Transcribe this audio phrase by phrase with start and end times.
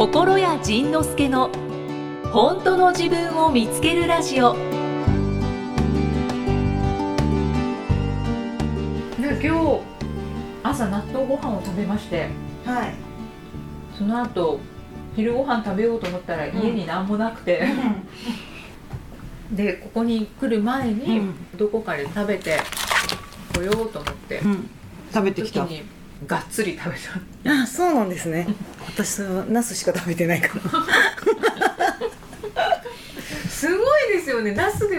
[0.00, 1.50] 心谷仁之助の
[2.32, 4.58] 本当の自分を見つけるラジオで
[9.46, 9.80] 今日
[10.62, 12.30] 朝納豆ご飯を食べまして
[12.64, 12.94] はい。
[13.94, 14.58] その後
[15.14, 17.66] 昼ご飯食べようと思ったら家に何もなくて、
[19.52, 22.58] でここに来る前にうんどこかで食べて
[23.54, 24.70] こようと思って、うん。
[25.12, 25.60] 食べてきた。
[25.66, 26.96] 時にがっつり食べ
[27.44, 28.46] たあ、そうなんですね。
[28.86, 30.62] 私はナスしか食べてないから。
[33.48, 34.98] すごいですよねナスで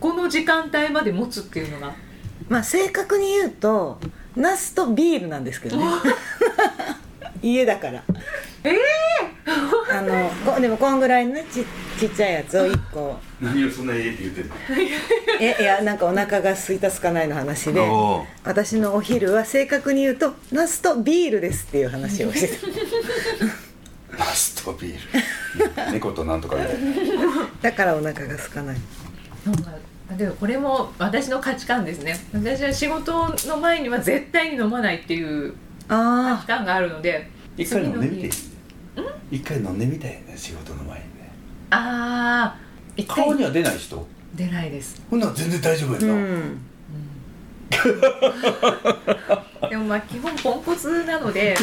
[0.00, 1.94] この時間帯まで持つっていうのが
[2.48, 4.00] まあ正確に言うと
[4.34, 5.84] ナスとビールなんですけどね。
[7.42, 8.02] 家だから。
[8.64, 8.76] え
[9.90, 11.64] あのこでもこんぐらいのねち
[11.98, 13.18] ちっちゃいやつを一個。
[13.40, 14.54] 何をそんなええって言ってんの？
[15.40, 17.80] えいやなんかお腹が空いた空かないの話で。
[18.44, 22.48] 私のお昼は正確に言うとナスとビールですっていう話をして
[24.10, 24.18] た。
[24.18, 25.92] ナスとビール。
[25.92, 27.48] 猫となんとかみたいな。
[27.62, 28.76] だからお腹が空かない。
[29.46, 29.70] なんか
[30.16, 32.18] でもこれも私の価値観ですね。
[32.32, 35.56] 私は仕事の前には絶対に飲まないっていう価
[35.90, 38.50] あ値観があるので一回飲んでみて次
[39.30, 41.30] 一回飲んでみたいね仕事の前にね。
[41.70, 42.56] あ
[42.98, 44.06] あ顔には出ない人？
[44.34, 45.02] 出ないです。
[45.10, 46.60] ほんなら全然大丈夫やあうな、ん。
[49.70, 51.56] でもまあ基本ポンコツなので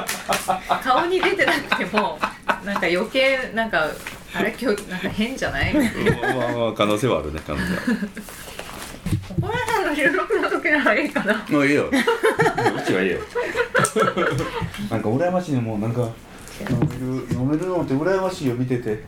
[0.82, 2.18] 顔に出てなくても
[2.64, 3.86] なんか余計なんか
[4.34, 5.74] あれ今日なんか変じゃない？
[5.74, 7.80] まあまあまあ可能性はあるね可能性は
[9.40, 11.44] 小林さんの収録の時ならいいかな。
[11.50, 11.88] もういいよ。
[11.88, 11.92] う
[12.86, 13.18] ちはいいよ。
[14.90, 16.08] なんか羨ましいねもうなんか。
[16.70, 19.04] 飲める飲めるのって羨ましいよ見てて。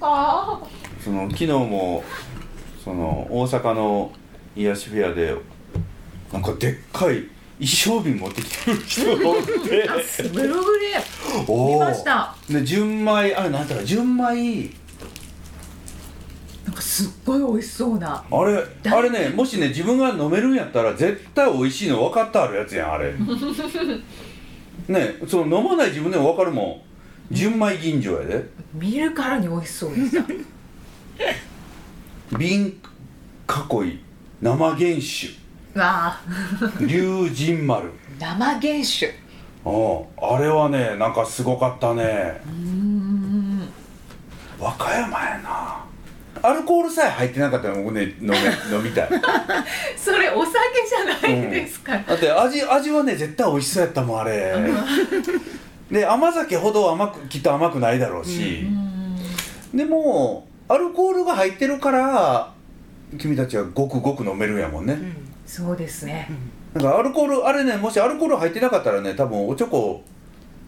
[0.00, 0.60] か？
[1.04, 2.02] その昨日も
[2.82, 4.10] その大阪の
[4.56, 5.36] 癒しフェアで
[6.32, 7.28] なんかでっかい
[7.60, 9.50] 一升瓶持ってきてる人がおって。
[10.32, 10.88] ブログで
[11.48, 12.34] 見ました。
[12.50, 14.70] で純米あれなんていうか純米
[16.82, 18.24] かすっごい美味しそうな。
[18.30, 23.12] あれあれねもしね自分が飲めるんやったら絶対美味しいの分かってあるやつやんあれ。
[24.88, 26.82] ねその飲まない自分でも分かるも
[27.30, 27.34] ん。
[27.34, 28.44] 純米吟醸やで。
[28.74, 30.24] 見るからに美味しそうでした。
[32.36, 34.00] 瓶囲い
[34.40, 35.28] 生原酒。
[35.74, 36.20] わあ。
[36.80, 37.90] 龍神丸。
[38.18, 39.14] 生原酒。
[39.64, 42.40] うんあれはねなんかすごかったね。
[42.44, 43.68] うーん。
[44.58, 45.91] 和歌山やな
[46.42, 48.36] アルコールさえ入ってなかったら僕ね飲め
[48.76, 49.08] 飲みたい。
[49.96, 50.52] それお酒
[50.88, 54.54] じゃないですか、だって味味はね絶対美味しそうやったもんあれ。
[55.90, 58.66] で甘酒ほど甘くきっと甘くないだろうし、
[59.74, 62.50] でもアルコールが入ってるから
[63.18, 64.98] 君たちはごくごく飲めるんやもんね、
[65.46, 66.30] そうですね、
[66.72, 70.02] なんかアルコールあれねもしアルコール入ってなかったらね多分おちょこ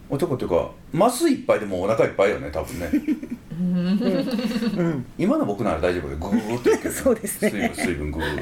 [0.09, 2.89] おちょこっていうかマス一杯でもうお腹いっぱいよね多分ね。
[3.57, 3.63] う
[4.83, 5.05] ん。
[5.17, 7.49] 今の僕なら大丈夫でグーッといける そうですね。
[7.49, 8.35] 水分水分グー。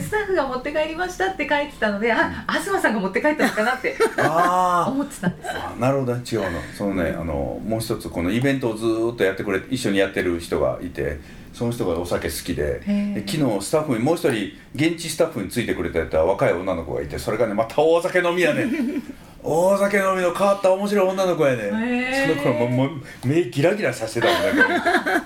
[0.00, 6.22] スタッフが持って帰りましたって書いてたのであ東さんが持って帰ったのかなってあ思ってたんですあなるほどね。
[6.30, 6.46] 違うの。
[6.76, 11.20] そのねあのもう一つこのイベントをずーっとやってくれ一緒にやってる人がいて
[11.52, 18.66] その人がお酒好きでで昨日スタッフにもう一人現地スタッフについてくれたやった若い女の子がいてそれがねまた大酒飲みやね
[19.42, 22.90] 大酒飲みの変わった面白い女の子やねその子ももう
[23.24, 24.64] 目ギラギラさせてたもんね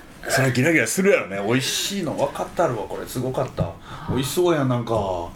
[0.28, 1.40] それギラギラするやろね。
[1.46, 3.06] 美味しいの分かったるわこれ。
[3.06, 3.72] すごかった。
[4.08, 5.30] 美味しそうやんなんか。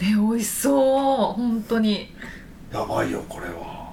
[0.00, 1.32] ね美味しそう。
[1.32, 2.12] 本当に。
[2.72, 3.92] やばいよこれは。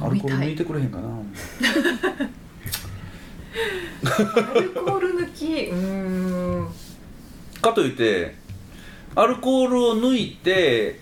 [0.00, 1.08] アルコール抜いてくれへんかな
[4.04, 5.66] アルコール抜き。
[5.70, 6.68] うーん。
[7.60, 8.34] かといって
[9.14, 11.00] アルコールを抜いて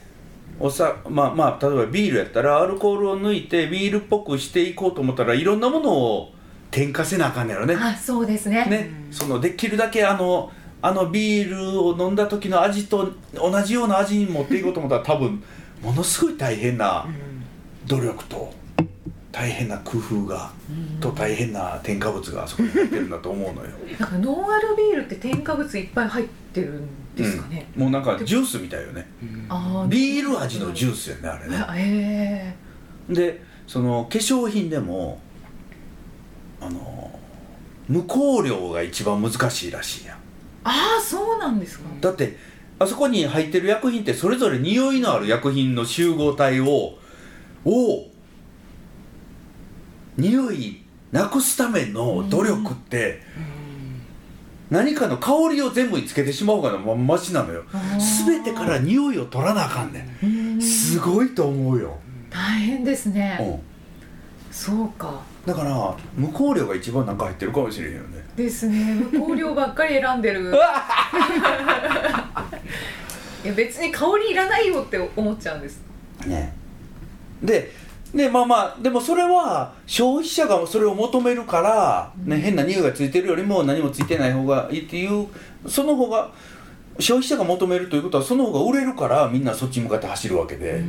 [0.58, 6.32] おさまあまあ例えばビールやったらアルコールを抜いてビールっぽくしていこうと思ったらいろんなものを
[6.70, 7.74] 添加せなあかんねやろね。
[7.74, 8.64] あそうですね。
[8.66, 8.90] ね。
[9.10, 15.42] そのできるだけあのあのビールを飲んだ時の味と同じような味に持っていこうと思ったら多分
[15.82, 17.06] ものすごい大変な
[17.86, 18.52] 努力と
[19.34, 20.52] 大変な工夫が
[21.00, 23.70] と大変な添加物があそこに入ってるんだと思うのよ。
[23.98, 27.82] なんかノンアルビールって添加物いっぱい入ってるんですかね、うん。
[27.82, 29.08] もうなんかジュースみたいよね。
[29.48, 31.56] あービール味のジュースやねあれね。
[31.56, 32.54] あへ
[33.08, 35.20] でその化粧品でも
[36.60, 37.18] あの
[37.88, 40.16] 無香料が一番難しいらしいやん。
[40.62, 41.86] ああそうなんですか。
[42.00, 42.38] だって
[42.78, 46.98] あそこに入ってる薬品ってそれぞれ匂いのある薬品の集合体を
[47.64, 48.13] を
[50.16, 50.82] 匂い
[51.12, 53.22] なくすための努力って
[54.70, 57.64] 何かの香りを全部につけてしまう方がまマシなのよ。
[58.26, 60.60] 全てから匂いを取らなあかんねん。
[60.60, 61.98] すごいと思うよ。
[62.30, 63.60] 大変ですね、うん、
[64.50, 65.22] そうか。
[65.46, 68.24] だから無香料が一番なんか入ってるかもしれへんよね。
[68.34, 68.94] ですね。
[69.12, 70.52] 無香料ばっかり選んでる。
[73.44, 75.82] いや別に香りいらないよって思っちゃうんです。
[76.26, 76.52] ね。
[77.42, 77.70] で
[78.14, 85.26] でまあまあでもそれは消費者がそれを求めるから、ね、変な匂いがついてるよりも何もついてない方がいいっていう
[85.68, 86.30] その方が
[87.00, 90.80] 消費者が求めるということはその方が売れるからみんなそっちに向かって走るわけで、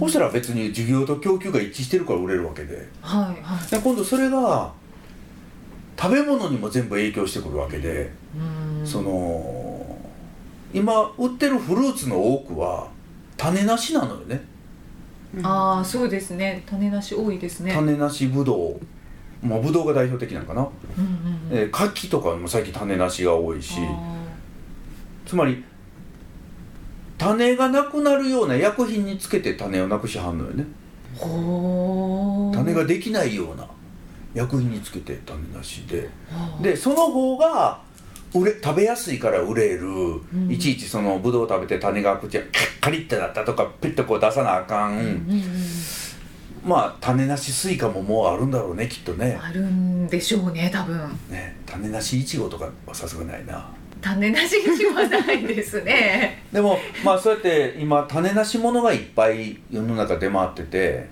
[0.00, 2.88] そしたら別に需要と供給が一致してるから売れるわけで。
[3.00, 3.70] はいはい。
[3.70, 4.72] で今度それが
[5.96, 8.84] 食べ物にも全部影響してくるわけで、うん。
[8.84, 9.96] その
[10.72, 12.88] 今売ってるフルーツの多くは
[13.36, 14.44] 種なしなのよね
[15.42, 16.62] ああそうですね。
[16.66, 17.72] 種なし多いですね。
[17.72, 19.46] 種なしぶどう。
[19.46, 21.10] まあぶどうが代表的なのかな、うんうん
[21.52, 21.58] うん。
[21.58, 23.78] えー柿とかも最近種なしが多いし。
[23.80, 24.14] あ
[25.26, 25.64] つまり
[27.16, 30.64] 種がなくなるような薬品につけて種をなくしはんのよね。
[31.16, 32.54] ーほー。
[32.54, 33.66] 種ができないような
[34.34, 36.10] 薬品につけて種なしで。
[36.30, 37.80] はあでその方が
[38.34, 42.44] 売れ食べやすいから売れる、んいちいちそのぶどう食べて種が口が
[42.80, 45.42] カリッてなったとかピッとこう出さなあかん、うんうん
[46.64, 49.38] まあ種なしスイカももうあるんだろうねきっとね。
[49.38, 50.98] あるんでしょうね多分。
[51.28, 53.70] ね種なしいちごとかはさすがないな。
[54.00, 56.42] 種なしいちごはないですね。
[56.52, 61.08] でもまあそうやって今種なしものがいっぱい世の中出回ってて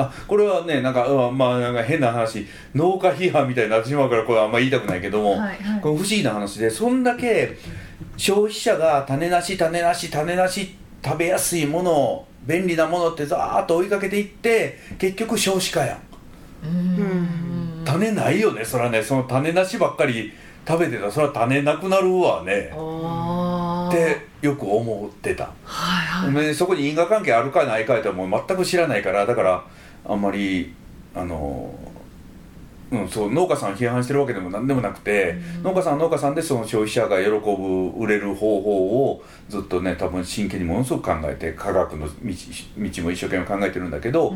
[0.00, 5.80] あこれはねなんか、うんまあなんか変な話農家批判みたいになってしまうからこれはあんま言いたくないけども、はいはい。
[5.80, 7.56] これ不思議な話でそんだけ
[8.16, 15.98] 消費者が種なし種なし種なし食べやすいもの便利なものってざーっと追いかけていって結局少子化やん。
[16.66, 17.82] うん。
[17.84, 19.02] 種ないよねそらね。
[19.02, 20.32] その種なしばっかり
[20.66, 22.70] 食べてたらそれは種なくなるわね。
[23.90, 29.64] ってよく思ってたはいはいねそこに因果関係あるかないかってもう全く知らないからだから
[30.04, 30.74] あんまり
[31.14, 31.74] あの
[32.92, 44.34] うん、そう農家さんを批判してるわけでも何でもなくて、農家さんは農家さんでその消費者が喜ぶ売れる方法をずっとね多分真剣にものすごく考えて科学の道道も一生懸命考えてるんだけど、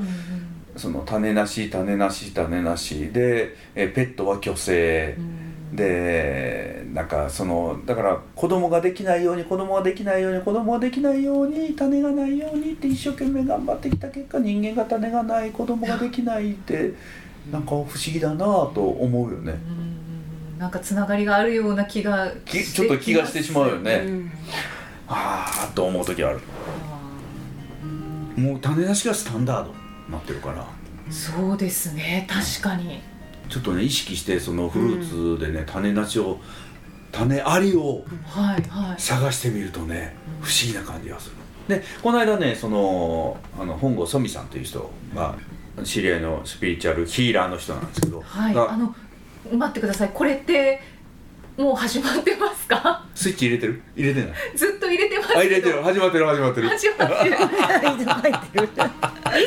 [0.76, 5.16] その種なし種なし種なしでえペットは虚勢、
[5.74, 16.94] でなんかそのだから子供ができないように子供ができないように子供ができないように種がないようにって一生懸命頑張ってきた結果人間が種がない子供ができないって
[17.50, 19.52] なんか不思議だなと思うよね。
[19.52, 20.58] うん。
[20.58, 24.30] なんかつながりがあるような気がきちょっと気がしてしまうよね、うん。
[25.08, 26.40] ああと思う時ある。
[28.36, 30.64] もう種なしがスタンダードになってるから。
[31.10, 32.26] そうですね。
[32.30, 33.02] 確かに
[33.48, 36.40] ちょっとね意識してそのフルーツでね、種なしを
[37.12, 38.04] 種ありを
[38.98, 41.36] 探してみるとね不思議な感じがする。
[41.68, 45.34] でこの間ねそのあの本郷ソミさんという人が
[45.82, 48.94] 知り合いのスピリチュアルヒーラーの人なんですけど、がはいあの
[49.56, 50.10] 待ってください。
[50.12, 50.80] これって
[51.56, 53.06] もう始まってますか？
[53.14, 53.82] スイッチ入れてる？
[53.96, 54.32] 入れてない？
[54.56, 55.82] ずっと入れてます入れてる。
[55.82, 56.68] 始まってる始まってる。
[56.68, 58.64] 始ま ってる。
[58.64, 58.68] い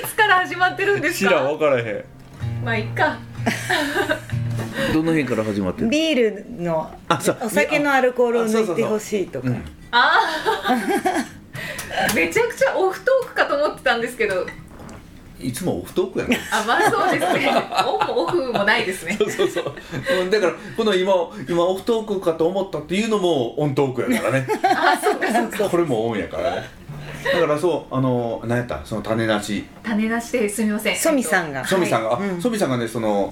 [0.08, 2.06] つから始まってるんです知らんか分からへ
[2.64, 3.14] まあいっか。
[3.14, 3.20] ん
[4.94, 7.38] どの辺から始まってるビールのあそう。
[7.44, 9.48] お酒のアルコールを抜いてほしいとか。
[9.48, 9.56] うん。
[9.92, 10.12] あ
[10.66, 10.76] あ
[12.16, 14.46] めちゃくちゃオフトークかと思ってたんですけど。
[15.40, 17.48] いつもオフトークやねあまあそうですね。
[17.86, 19.16] オンもオフもないですね。
[19.20, 19.74] そうそうそう。
[20.22, 21.14] うんだからこの今
[21.48, 24.48] 今オフトークかと思ったっていうのもオントークやからね。
[24.64, 25.70] あそうかそうか。
[25.70, 26.70] これもオンやからね
[27.34, 29.66] だからそうあの何やったその種なし。
[29.84, 30.96] 種なしですみません。
[30.96, 31.66] ソミさんが。
[31.66, 32.42] ソミさんが、あうん。
[32.42, 33.32] ソミさんがねその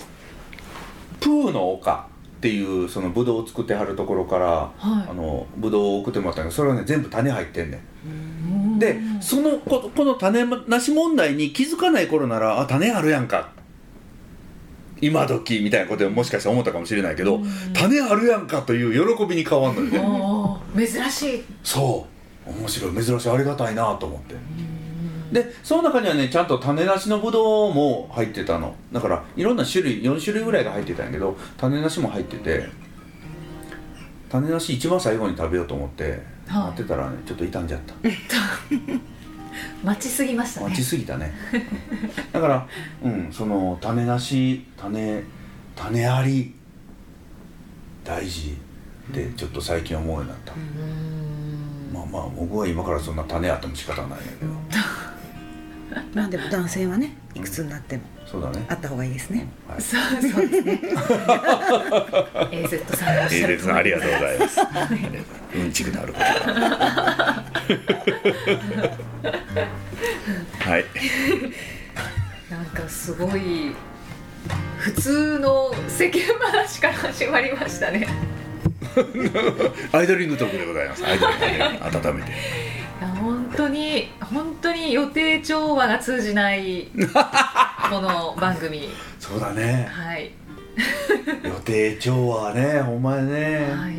[1.19, 4.71] プーの丘っていうそのブドウを作ってはるところから、は
[5.05, 5.09] い。
[5.09, 8.79] あのブドウを送ってもらったんだけどそれはね全部種入ってんねん。
[8.79, 13.53] でそのここの種なし問題に気づかない頃ならあ種あるやんか。
[15.01, 17.41] 今時みたいなことでもしかしたら思ったかもしれないけど、
[17.73, 20.87] 種あるやんかという喜びに変わんのよね。
[20.87, 21.43] 珍しい。
[21.61, 22.14] そう
[22.45, 24.35] 面白い珍しいありがたいなと思って。
[25.31, 28.75] でその中にはねちゃんと種なしのぶどうも入ってたの。
[28.91, 32.67] だからいろんな種類4種類ぐらいが入ってたんやけど種なしも入ってて
[34.29, 36.71] 種なし一番最後に食べようと思ってはい。
[36.71, 37.95] 待ってたらねちょっと傷んじゃった。
[39.83, 40.67] 待ちすぎましたね。
[40.67, 41.33] 待ちすぎたね。
[42.31, 42.67] だから
[43.03, 45.23] うんその種なし種
[45.75, 46.53] 種あり
[48.03, 48.55] 大事
[49.11, 50.53] でちょっと最近思うようになった、
[51.95, 54.51] まあまあ僕は今からそんな種あっても仕方ないんやけど。
[56.13, 58.65] まあでも男性はねいくつになってもそうだね。
[58.67, 59.47] あった方がいいですね。
[59.67, 59.81] はい。
[59.81, 60.81] そうそうですね。
[62.51, 63.71] AZ さんがおっしゃる通り。
[63.71, 64.59] ありがとうございます。
[65.55, 66.25] うんちくなること。
[70.69, 70.85] はい。
[72.49, 73.75] なんかすごい
[74.77, 78.07] 普通の世間話から始まりましたね
[79.91, 81.05] アイドリングトークでございます。
[81.05, 82.31] アイドリングで温めて。
[82.31, 86.87] いや本当に本当に予定調和が通じない
[87.89, 88.89] この番組。
[89.19, 89.87] そうだね。
[89.91, 90.31] はい。
[91.43, 93.95] 予定調和ねほんまやね、はい。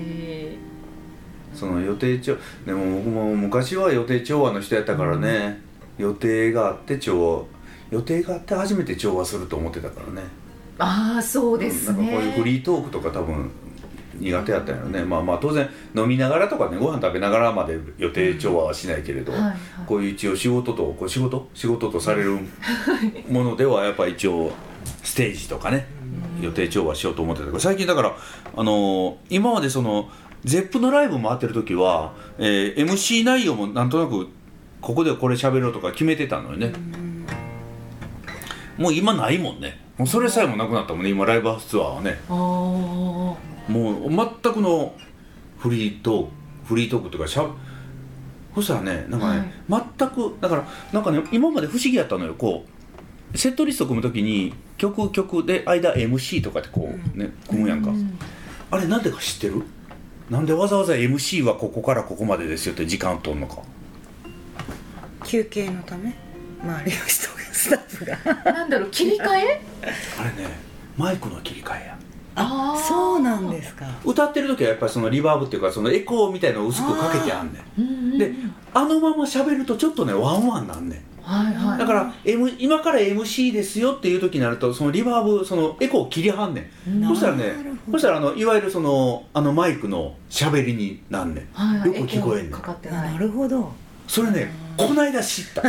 [1.54, 2.36] その予定調
[2.66, 5.60] でも僕も昔は予定調和の人やったからね、
[5.98, 7.44] 予定があって調和
[7.90, 10.26] 予定があって初めて調和すると思ってたからね。
[10.78, 11.98] ああそうですね。
[11.98, 13.50] なんかこういうフリートークとか多分
[14.18, 15.04] 苦手やったんやろね。
[15.04, 19.54] まあまあ当然飲みながらとかねご飯食べながらまで予定調和はしないけれど、はいはい。
[19.86, 21.48] こういう一応仕事とこう仕事？
[21.54, 22.38] 仕事とされる
[23.28, 24.52] ものではやっぱ一応
[25.02, 25.86] ステージとかね
[26.40, 28.16] 予定調和しようと思ってたけど最近だから
[28.56, 30.08] あのー今までその
[30.44, 34.28] ZEP のライブ回ってる時は、えー MC 内容もなんとなく
[34.80, 36.72] ここでこれ喋ろうとか決めてたのよね。
[38.78, 39.80] もう今ないもんね。
[39.96, 42.18] もうそれさえもなくなったもんね今ライブハウスツアーはね
[43.68, 44.94] もう全くの
[45.58, 46.30] フリートーク
[46.66, 47.46] フリートークというかしゃ
[48.54, 52.34] そしたらねなんかね、全くだからなんかね今まで不思議やったのよ。
[52.34, 52.64] こ
[53.34, 58.18] うセットリスト組む時に曲曲で間 MC とかってこうね、組むやんか、うん。
[58.70, 59.62] あれなんでか知ってる？
[60.30, 63.62] なんでわざわざ MC はここからここまでですよって時間を取るのか。
[65.24, 66.14] 休憩のため？
[66.62, 68.52] 周りの人がスタッフが。
[68.52, 69.60] なんだろう切り替え？
[70.18, 70.48] あれね
[70.96, 71.95] マイクの切り替えや
[72.36, 73.86] あーそうなんですか。
[74.04, 77.80] 歌ってる時はやっぱりそのリバーブっていうかそのエコーみたいのを薄くかけてあんねん。
[77.80, 78.18] うんうんうん。
[78.18, 78.32] で
[78.74, 81.00] あのまま喋るとちょっとねワンワンなんねん。
[81.22, 81.78] はいはい。
[81.78, 87.00] だから、M、今から MC ですよっていう時になるとそのリバーブそのエコー切りはんねん。
[87.00, 87.52] なそしたらね
[87.90, 91.48] そしたらあのいわゆるそのあのマイクの喋りになんねん。
[91.52, 92.00] はいはい。
[92.00, 92.52] よく聞こえんねん。
[92.52, 93.12] かかってない。
[93.12, 93.72] なるほど。
[94.06, 95.62] それねこないだ知った。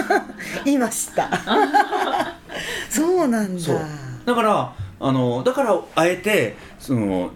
[0.66, 1.30] 今知った。
[2.90, 3.62] そうなんだ。
[3.62, 3.80] そう。
[4.24, 7.30] だからあのだからあえてその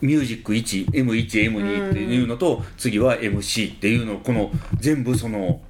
[0.00, 4.50] ミュージック 1M1M2 っていうのと、次は MC っていうのをこの
[4.80, 5.60] 全部その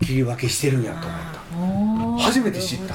[0.00, 2.24] 切り分けしてるんやと思った。
[2.24, 2.94] 初めて知った。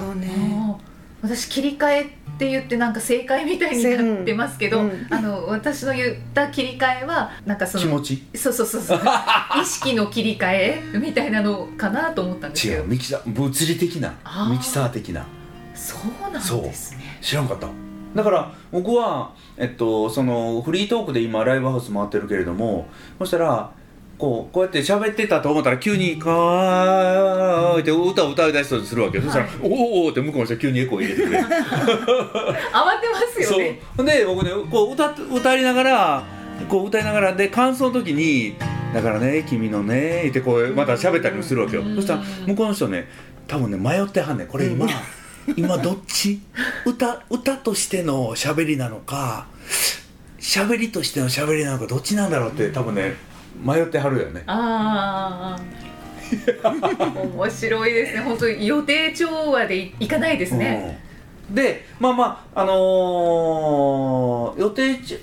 [1.21, 2.05] 私切り替えっ
[2.39, 4.89] て言ってなんか正解みたいになってますけど、うん。
[4.89, 8.24] うんあの私の言った切り替えはなんかその気持ち？
[8.36, 9.01] そうそうそうそう。
[9.62, 14.15] 意識の切り替えみたいなのかなと思ったんですけど違うミキサー物理的な
[14.50, 15.27] ミキサー的な。
[15.75, 17.68] そうなんですね知らんかった。
[18.16, 22.88] だから僕は、えっと、そのフリートークで今ライブハウス回ってるけれども
[23.20, 23.72] そしたら
[24.18, 29.70] こうこうやって喋ってたと思ったら急に「かーい」って歌を歌い出したとするわけよ、そしたらはい「おー
[30.06, 31.44] おーって向こうの人が急にエコー入れてくれる。
[31.48, 33.80] 慌てますよね。
[33.98, 34.06] そう。
[34.06, 36.24] で僕ねこう歌っ歌いながら
[36.70, 38.56] こう歌いながらで感想の時に
[38.94, 41.82] 「だからね君のね」ってこうまた喋ったりもするわけよ。
[41.82, 41.96] うん。
[41.96, 43.08] そしたら向こうの人ね
[43.48, 44.48] 多分ね迷ってはんねん。
[44.48, 44.86] これ今
[45.57, 46.41] 今どっち？
[46.86, 49.48] 歌歌としての喋りなのか
[50.39, 53.15] 喋りとしての喋りなのかどっちなんだろうって多分ね
[53.63, 54.43] 迷ってはるよね。
[54.48, 55.62] ああ
[56.63, 58.21] 面白いですね。
[58.21, 61.01] 本当に予定調和でいいかないですね、
[61.50, 61.55] うん。
[61.55, 65.19] でまあまああのー予定ち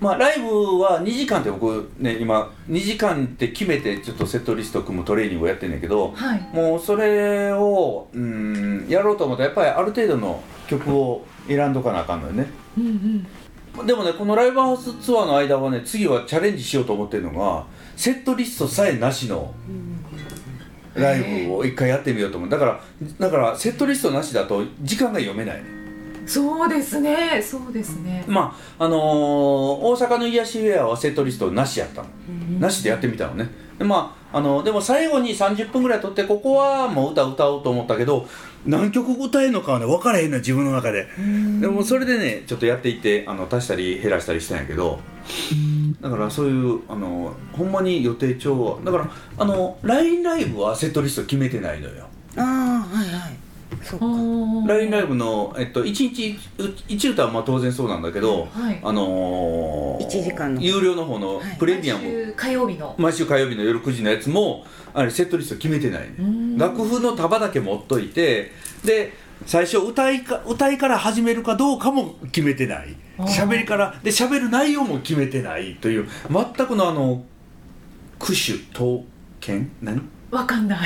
[0.00, 6.40] まあライブは2時間って僕ね今2時間って決めてちょっとセットリスト組むトレーニングをやってんだけどはい。
[6.54, 12.46] もうそれをうんやろうと思ったらやっぱりある程度の曲を選んどかなあかんのよね。
[12.78, 13.26] うん
[13.76, 13.86] うん。
[13.86, 19.54] でもねこのライブハウスツアーの間はね次はチャレンジしようと思ってるのがセットリストさえなしの
[20.94, 22.50] ライブを一回やってみようと思う。
[22.50, 22.80] だから
[23.18, 25.79] だからセットリストなしだと時間が読めないね
[26.30, 27.42] そうですね。
[27.42, 28.24] そうですね。
[28.28, 32.08] まああのー大阪の癒しウェアはセットリストなしやったの、
[32.60, 33.48] なしでやってみたのね。
[33.78, 38.28] でまああのでも最後に30分ぐらい撮ってここはもう歌歌おうと思ったけど
[38.64, 41.08] 何曲歌えるのかはね分からへんのよ自分の中で。
[41.60, 45.00] でもそれでねちょっとやっていってあの足したり減らしたりしたんやけど。
[46.00, 48.84] だからそういうあのほんまに予定調和。
[48.84, 52.06] だからあの LINE ライブはセットリスト決めてないのよ。
[52.36, 53.39] ああはいはい
[53.82, 54.06] そうか。
[54.74, 56.38] LINE ライブの、えっと、1日
[56.88, 58.80] 1歌はまあ当然そうなんだけど、はい。
[58.82, 60.60] あのー、1時間の。
[60.60, 61.56] 有料の方のはい。
[61.58, 62.94] プレミアム、毎週火曜日の。
[62.98, 66.24] 毎週火曜日の夜9時のやつもあれセットリスト決めてないね。
[66.24, 66.58] ん。
[66.58, 68.52] 楽譜の束だけ持っといて
[68.84, 69.12] で
[69.46, 72.96] 最初歌いか歌いから始めるかどうかも決めてない。
[73.18, 77.24] 喋りからで喋る内容も決めてないという全くのあの
[78.18, 79.00] 句首刀
[79.40, 79.70] 剣？
[79.82, 80.08] 何？
[80.30, 80.80] わかんない。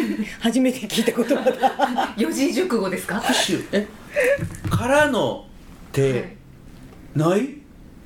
[0.40, 2.14] 初めて聞いた言葉だ。
[2.18, 3.20] 四字熟語ですか？
[3.20, 3.86] 句首え？
[4.68, 5.46] からの
[5.92, 6.36] 手、
[7.14, 7.56] ない？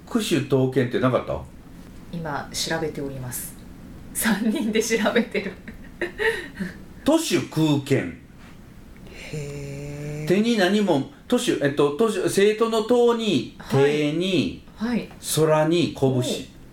[0.06, 1.40] 句首刀剣ってなかった？
[2.12, 3.54] 今調べております。
[4.12, 5.52] 三人で調べてる。
[7.04, 8.16] 都市空間
[9.32, 10.26] へえ。
[10.28, 13.84] 手に何も都市えっと都市生徒の塔にはい。
[13.84, 15.08] 手にはい。
[15.36, 16.10] 空に拳。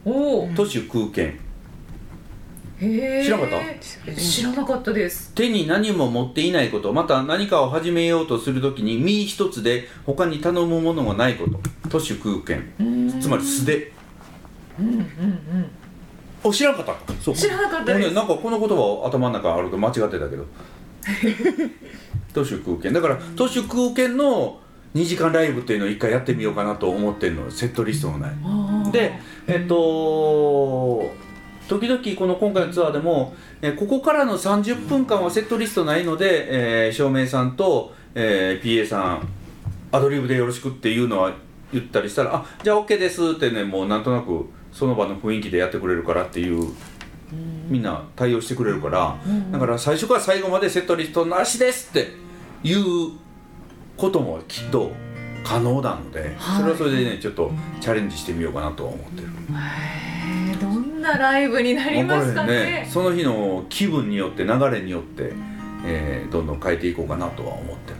[0.05, 1.39] おお都市空間へえ
[2.81, 5.31] 知らなかっ知らなかったです。
[5.35, 6.91] 手に何も持っていないこと。
[6.91, 11.59] また何かを始めようとするときに身一つで他に頼むものがないこと。
[11.89, 12.63] 都市空間。
[13.21, 13.91] つまり素手。
[14.79, 15.69] うんうんうん。
[16.43, 17.13] お知らんかった。
[17.21, 17.35] そう。
[17.35, 17.95] 知らなかったです。
[17.97, 20.45] 俺ねなんかこの言葉頭の中あると間違ってたけど。
[22.33, 22.91] 都市空間。
[22.91, 24.59] だから都市空間の
[24.95, 27.51] 2時間ライブっていうのを一回やってみようかなと思ってるの。
[27.51, 28.91] セットリストがない。
[28.91, 29.13] で
[29.45, 31.11] えっと
[31.67, 39.27] 時々この今回のツアーでも、えここからの30分間はセットリストないので、えー照明さんと、えー PA さん
[39.91, 41.33] アドリブでよろしくっていうのは
[41.73, 46.73] 言ったりしたら「あじゃあ OK です」ってねもうなんとなくその場の雰囲気でやってくれるからっていう
[47.67, 49.17] みんな対応してくれるから、
[49.51, 52.11] だから最初から最後までセットリストなしですって
[52.61, 52.81] いう
[53.95, 54.91] こともきっと
[55.43, 59.27] 可能なので、それはそれでねちょっとチャレンジしてみようかなとは思ってる。
[61.01, 62.89] なライブになりますかわからへんね。
[62.89, 65.33] その日の気分によって流れによって、
[65.85, 67.97] えーどんどん変えていこうかなとは思ってま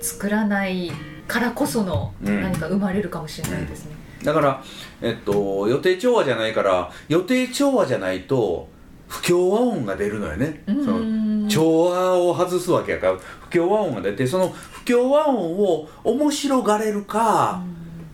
[0.00, 0.10] す。
[0.14, 0.92] 作らない
[1.26, 2.42] からこそのうん。
[2.42, 4.62] 何か生まれるかもしれないですね、だから、
[5.02, 8.68] えっと、予定調和じゃないから予定調和じゃないと
[9.08, 10.84] 不協和音が出るのよね、うん。
[10.84, 17.62] その調和を外すわけやから不協和音が出てその不協和音を面白がれるか、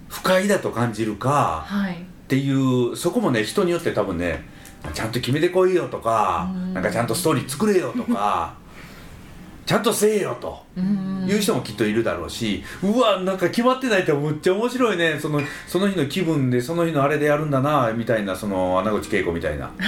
[0.08, 4.42] 不快だと感じるかはいっていうそこもね人によって多分ね
[4.94, 6.72] ちゃんと決めてこいよとか、うん。
[6.72, 8.54] なんかちゃんとストーリー作れよとか
[9.66, 11.26] ちゃんとせえよとうん。
[11.28, 15.18] いう人もきっといるだろうし、うわなんか決まってないってむっちゃ面白いね。
[15.20, 19.70] そのその日の気分でその日のあれでやるんだなみたいなその穴口恵子みたいな。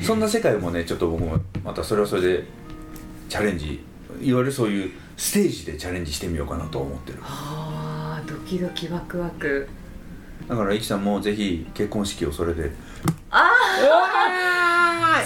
[0.00, 2.44] そんな世界もねちょっと僕もまたそれはそれで
[3.28, 3.84] チャレンジ
[4.22, 7.18] いわゆるそういうステージでチャレンジしてみようかなと思ってる
[8.54, 9.68] キドキワクワク。
[10.48, 12.70] だからイキさんもぜひ結婚式をそれで。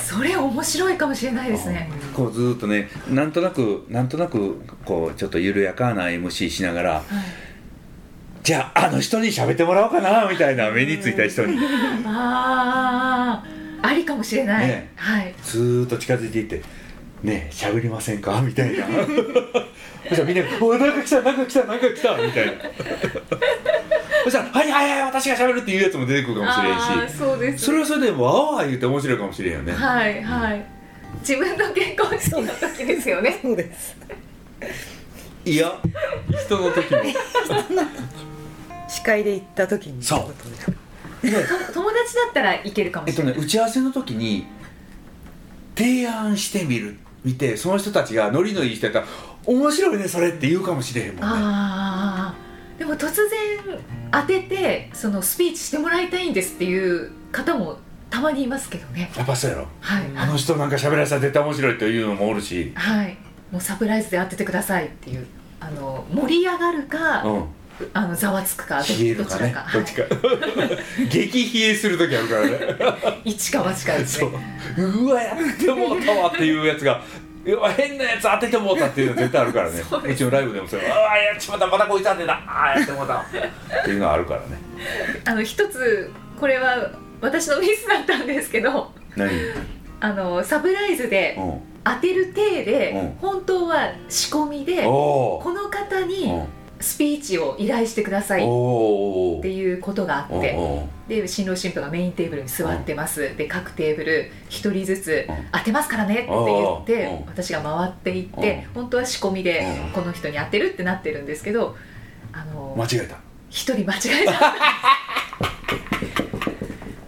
[0.01, 1.91] それ面白いかもしれないですね。
[2.17, 7.05] こうずーっとねなんとなくなんとなくこうちょっと緩やかな MC しながらはい。
[8.43, 11.59] じゃああの人に喋ってもらおうかなみたいな目についた人に。
[12.07, 13.45] あ
[13.83, 14.91] あありかもしれない、ね。
[14.97, 15.35] はい。
[15.43, 16.63] ずーっと近づいていって
[17.23, 18.87] 「ねえ喋りませんか?」みたいな
[20.09, 22.53] そしたらみんな「おいなんか来たなんか来たなんか来た」みたいな。
[24.25, 27.17] そしたら「はいはいはい私が喋る」っていうやつも出てくるかもしれんし。
[27.17, 27.65] そうです。
[27.67, 29.73] それはそれでわーわー言って面白いかもしれんよね。
[29.73, 30.65] はいはい。
[31.21, 33.39] 自分の結婚式の時ですよね。
[33.43, 33.97] そうです。
[35.45, 35.81] いや
[36.47, 37.01] 人の時も。
[38.89, 40.03] 司会で行った時に。
[40.03, 40.35] そう。
[41.23, 44.47] 友達だったらいけるかもえっとしれない、ね打ち合わせの時に
[45.77, 46.97] 提案してみる。
[47.25, 49.07] 見てその人たちがノリのいい人やったら
[49.47, 51.23] 面白いねそれって言うかもしれへんもんね。
[51.25, 53.79] ああでも突然
[54.13, 59.11] 当ててそのスピーチしてもらいたいんですっていう方もたまにいますけどね。
[59.17, 59.67] やっぱそうやろ。
[59.81, 62.73] はい、あの人なんか喋らせたら絶対面白いというのもおるし。
[62.75, 63.17] はい。
[63.51, 65.27] もうサプライズで当ててくださいっていう
[65.61, 67.45] あの盛り上がるか、うん。
[67.93, 70.03] あのざわつくかど冷えるかねどどっちか。
[71.11, 72.85] 激冷えする時あるからね。
[72.85, 74.31] はい、一か八かですそう。
[74.33, 74.39] ね
[74.77, 77.03] うわやってもうたわっていうやつが
[77.45, 79.83] 変なやつ当ててもうたっていうの絶対あるからね。
[79.89, 81.67] そうちのライブでもそれうわやっちまった。
[81.67, 83.15] またこいつ当てたあーやってもうた。
[83.21, 84.47] っていうのはあるからね。
[85.25, 89.31] あの一つこれは私のミスだったんですけど何？
[90.01, 91.61] あのサプライズでうん。
[91.85, 93.29] 当てる体で、うん。
[93.31, 96.31] 本当は仕込みでおこの方おに
[96.81, 107.27] スピーチを依頼してくださいっおていうことがあっておで新郎新婦がメインテーブルに座ってます、で各テーブル一人ずつうん当てますからねって言ってうん。
[107.27, 109.93] 私が回っていって本当は仕込みでうん。
[109.93, 111.77] この人に当てるってなってるんですけど
[112.33, 113.17] あの間違えた。
[113.51, 114.33] 一人間違えた。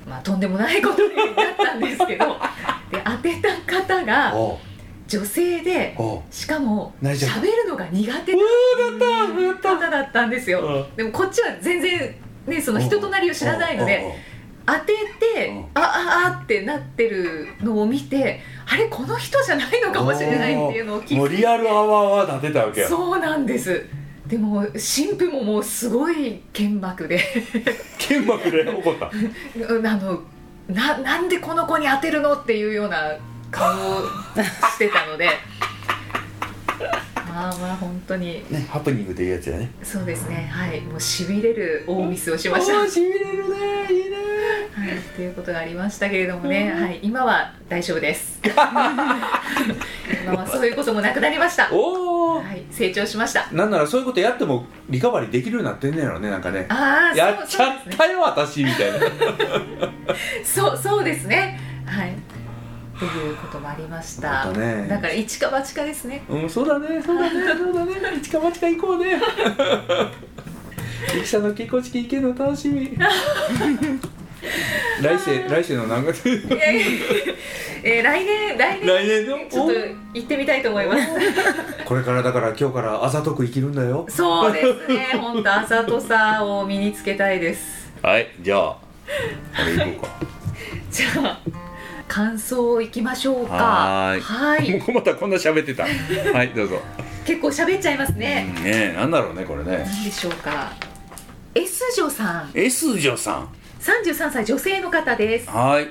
[0.09, 2.39] まあとんでもないことになったんですけど
[2.91, 4.59] で当てた方がお
[5.11, 6.23] 女性でお。
[6.31, 8.43] しかも喋るのが苦手な
[9.61, 10.87] 方だったんですよ。
[10.95, 12.15] うでもこっちは全然
[12.47, 14.05] ねその人となりを知らないので
[14.65, 14.95] 当て
[15.35, 15.65] てうん。
[15.75, 21.15] あああってなってるのを見てあれこの人じゃないのかもしれないっていうのを聞いて。
[21.17, 22.89] もうリアルアワーはなってたわけや。
[22.89, 23.85] そうなんです。
[24.29, 27.21] でも新婦ももうすごい剣幕で。
[27.99, 29.11] 剣幕で怒った。
[29.75, 30.23] う んあの
[30.69, 33.17] ななんでこの子に当てるのっていうような
[33.51, 35.29] 顔をしてたので。
[37.29, 38.45] まあまあ本当に。
[38.51, 39.71] ねハプニングというやつやね。
[39.83, 40.49] そうですね。
[40.53, 40.81] はい。
[40.83, 43.93] もうしびれる大ミスをしました、はい、しびれるね。
[43.93, 44.21] いいね。
[45.15, 48.41] ということがありましたけれどもね、はい、今は大丈夫です。
[48.43, 48.63] 今
[50.33, 51.69] はそういうこともなくなりました。
[51.73, 53.49] おおはい、成長しました。
[53.53, 56.67] なんならそういうことやってもリカバリーできるようになってんねやろねなんかね。
[56.69, 58.99] ああやっちゃったよ私みたいな。
[60.45, 61.61] そうそうですね。
[61.87, 62.30] はい
[63.01, 64.53] ということもありました。
[64.53, 64.87] ね。
[64.87, 66.23] だから一か八かですね。
[66.29, 67.93] うんそうだねそうだねそうだね。
[68.19, 69.19] 一か八か行こうね。
[71.15, 72.97] ゆきさんの結婚式行けるの楽しみ。
[75.03, 76.29] 来世来世の何月？
[76.29, 76.85] いやいや
[77.83, 79.39] えー来年来年来年の？
[79.51, 79.73] ちょっと
[80.15, 81.03] 行ってみたいと思います。
[81.87, 84.05] これからだから今日からあざとく生きるんだよ。
[84.11, 85.19] そうですね。
[85.19, 87.91] 本当あざとさを身につけたいです。
[88.03, 88.77] はいじゃあ
[89.55, 90.27] あれ行こうか。
[90.91, 91.41] じゃあ
[92.11, 93.55] 感想いきましょうか。
[93.55, 94.21] はーい。
[94.21, 94.79] はい。
[94.79, 95.85] もうまたこんな喋ってた。
[96.35, 96.83] はいどうぞ、
[97.25, 99.85] 結構喋っちゃいますね、うん、ねえなんだろうねこれね。
[99.87, 100.73] 何でしょうか。
[101.55, 102.51] S 女さん。
[102.53, 103.49] S 女さん。
[103.81, 105.49] 33歳女性の方です。
[105.49, 105.89] はい。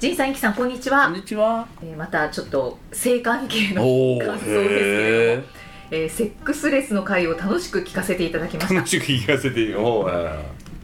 [0.00, 1.12] 仁さん、いきさん、こんにちこはん。
[1.12, 1.68] にちは。
[1.82, 3.82] えーまたちょっと性関係の
[4.18, 5.42] 感想ですけれど
[5.90, 8.74] えーセックスレスの回を楽しく聞かせていただきました。
[8.74, 10.10] え楽しく聞かせてよ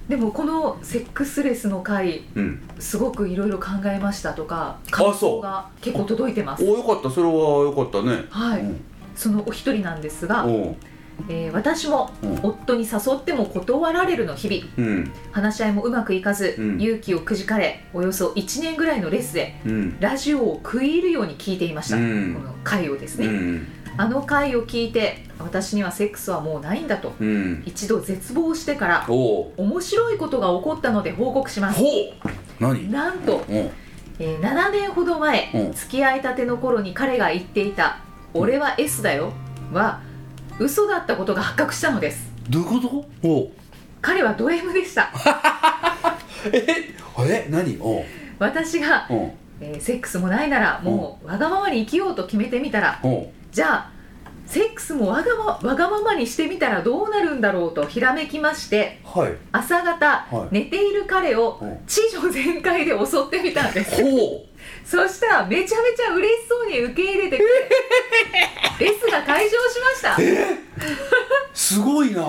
[0.08, 2.62] でもこのセックスレスの回えうん。
[2.78, 6.64] すごくいろいろ考えましたとか感想が結構届いてます。
[6.64, 7.10] およかった。
[7.10, 8.24] それはよかったね。
[8.28, 8.80] はい、うん。
[9.16, 10.44] そのお一人なんですが、
[11.28, 12.26] えー私もう。
[12.26, 14.88] ん夫に誘っても断られるの日々。
[14.88, 15.12] うん。
[15.32, 16.80] 話し合いもうまくいかず、うん。
[16.80, 19.96] 勇気をくじかれおよそ1年ぐらいのレスでうん。
[20.00, 22.34] ラジオを食い入るように聞いていました、うん。
[22.34, 27.12] この回をですね、うんあの回を聞いて私にはセックスはもうないんだと。
[27.20, 27.62] うん。
[27.66, 29.04] 一度絶望してから
[29.57, 31.80] 面白いことが起こったので報告します。
[32.90, 35.72] なんと、えー7年ほど前、うん。
[35.72, 37.98] 付き合いたての頃に彼が言っていた
[38.33, 39.33] 「俺は S だよ」
[39.72, 40.00] は
[40.61, 42.30] 嘘だったことが発覚したのです。
[42.48, 43.48] どういうこと？
[44.00, 45.11] 彼はド M でした。
[46.52, 46.64] え？
[47.18, 47.46] え？
[47.50, 47.76] 何？
[48.38, 49.07] 私が、
[49.61, 53.00] えーセックスもないならもうわがままに生きようと決めてみたら
[53.54, 53.90] じゃあ
[54.46, 59.32] セックスもわがまわがままにしてみたらどうなるんだろうとひらめきましてはい。
[59.52, 60.48] 朝方、はい。
[60.50, 64.02] 寝ている彼をうん知女全開で襲ってみたんです。
[64.02, 64.40] ほう。
[64.84, 67.48] そしたらめちゃめちゃ嬉しそうに受け入れてくれ
[68.86, 70.16] レスが退場しました。
[71.54, 72.22] すごいな。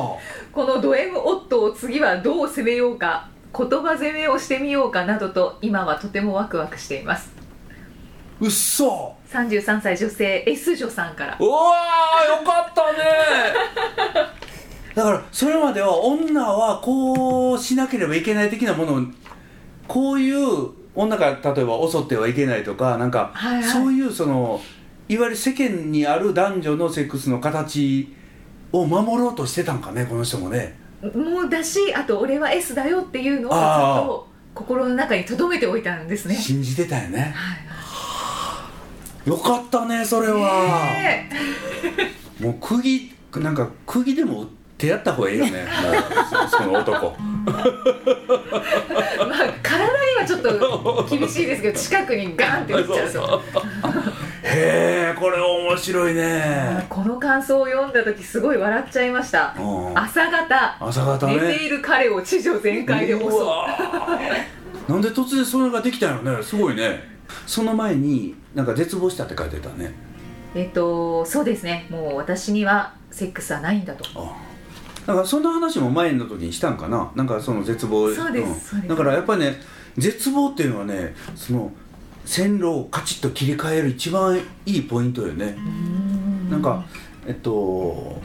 [0.52, 7.45] このド M 夫を次はどう攻めようか言葉攻めをしてみようかなどと今はとてもワクワクしています
[8.40, 11.38] うっそ33歳女性 S 女さんから。
[11.40, 13.00] うわーよかったね。
[14.96, 19.02] だからそれまでは女はこうしなければいけない的なものを
[19.88, 23.64] こういう女が例えば襲ってはいけないとかなんか、はいはい。
[23.64, 24.62] そういうその
[25.10, 28.14] いわゆる世間にある男女のセックスの形
[28.72, 30.78] を守ろうとしてたんかねこの人もね。
[31.14, 36.36] もうだしあと俺は S だよっていうのをずっあと心の中に留めておいたんですね。
[36.36, 37.34] 信じてたよね。
[37.36, 37.65] はい
[39.26, 41.30] よかったねそれは、ね
[42.40, 45.52] もう釘なんか釘でも打ってやった方がいいよね
[45.84, 45.90] も
[46.46, 46.50] う。
[46.50, 47.16] そその男。
[47.46, 47.66] まあ
[49.64, 53.42] 体にはちょっと厳しいですけど近くにガンって打っちゃうと。
[54.44, 56.86] へえこれ面白いね。
[56.90, 59.56] この感想を読んだ時すごい笑っちゃいました。
[59.58, 59.98] うん。
[59.98, 60.78] 朝方。
[60.80, 63.30] 朝方寝てねいる彼を地上全開で襲う。
[64.92, 66.44] なんで突然それができたんやろね。
[66.44, 67.15] すごいね
[67.46, 69.94] その前になんか絶望したって書いてたね。
[70.54, 71.88] えっとそうですね。
[71.90, 74.06] もう私にはセックスはないんだと。
[74.16, 74.36] あ
[75.06, 77.12] だからそんな話も前の時にしたんかな。
[77.16, 78.14] なんかその絶望。
[78.14, 78.56] そうですん。
[78.56, 78.88] そうです。
[78.88, 79.56] だからやっぱりね
[79.98, 81.72] 絶望っていうのはねその
[82.26, 85.56] 線路をカチッと切り替える一番いいポイントよね。
[86.50, 86.86] なんか
[87.28, 88.22] えっと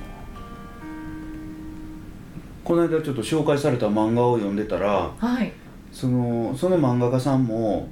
[2.64, 5.52] この間ちょっと紹介された漫画を読んでたらはい。
[5.92, 7.88] そのその漫画家さんも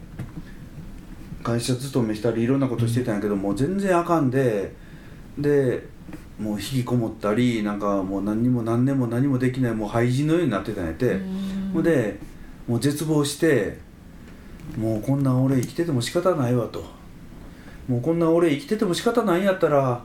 [1.49, 4.75] 会社勤めしたりいろんなことしてたんやけどもう全然あかんで
[5.39, 5.83] で
[6.39, 11.19] もう引きこもったりなんかもう何にも何年も何もできないもう廃人のようになってたんやて。
[11.73, 12.19] ほんで
[12.67, 13.79] もう絶望して
[14.77, 16.85] もうこんなん俺生きてても仕方ないわと。
[17.89, 20.05] もうこんなん俺生きてても仕方ないんやったら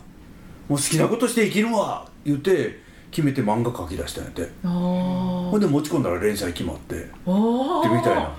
[0.69, 2.79] もう好きなことして生きるわ言って
[3.12, 4.49] 決めて漫画描き出したんやて。
[4.63, 7.10] あほんで持ち込んだら連載決まって。
[7.25, 8.32] おってみたいな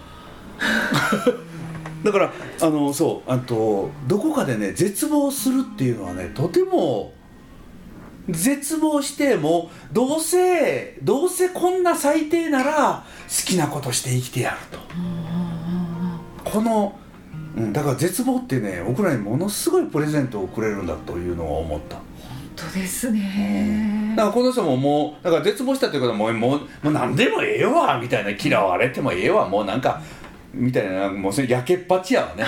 [2.04, 7.14] だからあのそうあとどこかでね絶望するっていうのはねとても
[8.28, 14.78] 絶望してもうどうせどうせこんな最低なら好きなことして生きてやると。
[16.50, 16.98] この、
[17.56, 21.96] うん、だから絶望ってね僕らにものすごいプレゼントをくれるんだというのを思った。
[21.96, 22.04] 本
[22.56, 24.14] 当ですね。
[24.16, 30.00] だからこの人ももうだから絶望したってことはもうもうもう何でもええわみたいな嫌われてもええわもうなんか
[30.54, 32.44] みたいなもうそれやけっぱちやわね、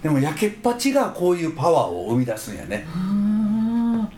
[0.00, 0.02] ん。
[0.02, 2.86] でもやけっぱちがこういうパワーを生み出すんやね。
[2.94, 4.08] うん。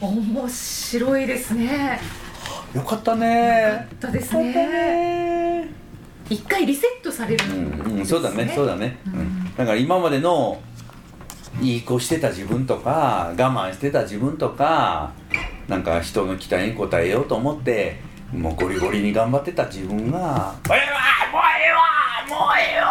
[0.00, 1.98] 面白いですね。
[2.74, 3.86] よかったね。
[4.00, 4.52] よかったね。
[4.52, 5.68] ね。
[6.28, 9.18] 一回リセットされるうん、うん、そうだねそうだね、ううん。
[9.20, 10.60] ん、だから今までの
[11.60, 15.12] いい子してた自分とか我慢してた自分とか
[15.68, 18.00] なんか人の期待に応えようと思って
[18.32, 20.18] もうゴリゴリに頑張ってた自分が
[20.68, 20.98] 「もうええわ
[22.28, 22.86] もうええわ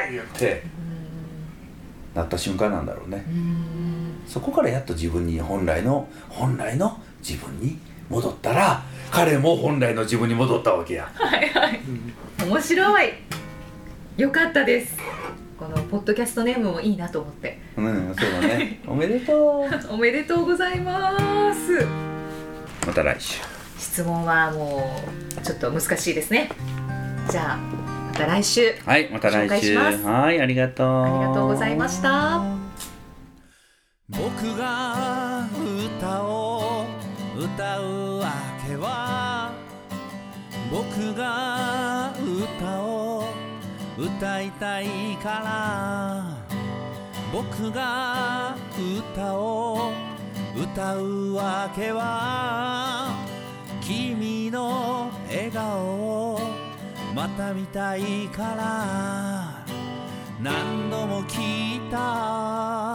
[0.00, 0.62] もうええわ!」言って
[2.14, 3.24] なった瞬間なんだろうね。
[3.28, 3.68] うん
[4.26, 7.78] そこからやっと自分に本来の本来の自分に
[8.10, 11.10] 戻ったら彼も本来の自分に戻ったわけや。
[11.14, 11.80] はいはい。
[12.46, 13.12] 面白い。
[14.18, 14.96] よかったです。
[15.58, 17.58] このポッドキャストネームもいいなと思って。
[17.76, 18.80] うんそうだね。
[18.86, 19.94] おめでとう。
[19.94, 21.86] おめでとうございます。
[22.86, 23.40] また来週。
[23.78, 25.00] 質問はも
[25.36, 26.50] うちょっと難しいですね。
[27.30, 27.87] じゃあま
[28.18, 28.74] た来週。
[28.84, 29.66] はいまた来週。
[29.68, 30.02] します。
[30.02, 31.04] はいありがとう。
[31.04, 32.42] ありがとうございました。
[34.08, 35.46] 僕が
[36.00, 36.84] 歌を
[37.36, 38.32] 歌うわ
[38.66, 39.52] けは
[40.70, 43.24] 僕が歌を
[43.98, 44.86] 歌いたい
[45.22, 46.36] から
[47.32, 48.56] 僕が
[49.14, 49.92] 歌を
[50.56, 53.14] 歌うわけは
[53.82, 56.57] 君の笑顔を
[57.18, 59.64] また見たいから
[60.40, 62.94] 何度も聞いた。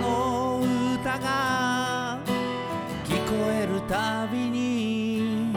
[0.00, 0.60] の
[1.00, 2.18] 歌が
[3.04, 5.54] 聞こえるたびに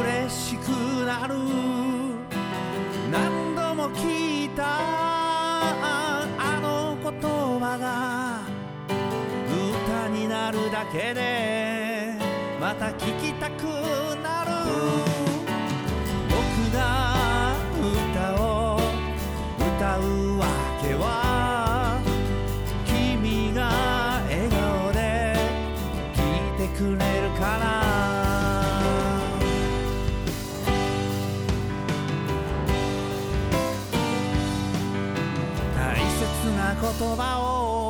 [0.00, 0.68] 嬉しく
[1.04, 1.34] なる。
[3.10, 4.62] 何度も聞いた。
[4.62, 6.28] あ
[6.62, 7.20] の言
[7.58, 8.42] 葉が
[9.48, 12.14] 歌になるだけで
[12.60, 13.64] また聞きたく
[14.22, 15.09] なる。
[36.98, 37.89] 葉を